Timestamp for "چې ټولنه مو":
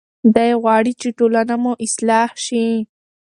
1.01-1.73